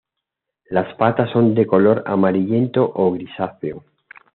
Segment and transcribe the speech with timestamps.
[0.71, 3.83] Las patas son de un color amarillento o grisáceo.